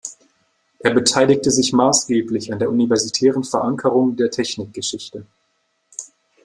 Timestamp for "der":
2.57-2.71, 4.15-4.31